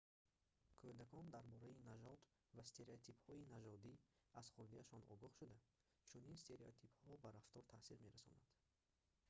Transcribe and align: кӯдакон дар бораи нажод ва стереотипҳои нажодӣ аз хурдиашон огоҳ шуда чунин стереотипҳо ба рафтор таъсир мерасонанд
кӯдакон 0.79 1.25
дар 1.35 1.45
бораи 1.53 1.83
нажод 1.89 2.21
ва 2.55 2.63
стереотипҳои 2.71 3.49
нажодӣ 3.53 3.93
аз 4.39 4.45
хурдиашон 4.53 5.01
огоҳ 5.13 5.31
шуда 5.39 5.57
чунин 6.09 6.35
стереотипҳо 6.43 7.13
ба 7.23 7.29
рафтор 7.37 7.63
таъсир 7.73 7.97
мерасонанд 8.05 8.47